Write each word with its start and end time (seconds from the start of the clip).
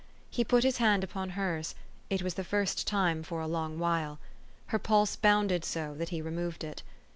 He 0.31 0.43
put 0.43 0.63
his 0.63 0.77
hand 0.77 1.03
upon 1.03 1.29
hers: 1.37 1.75
it 2.09 2.23
was 2.23 2.33
the 2.33 2.43
first 2.43 2.87
time 2.87 3.21
for 3.21 3.39
a 3.39 3.45
long 3.45 3.77
while. 3.77 4.17
Her 4.73 4.79
pulse 4.79 5.15
bounded 5.15 5.63
so 5.63 5.93
that 5.95 6.09
he 6.09 6.23
removed 6.23 6.63
it. 6.63 6.81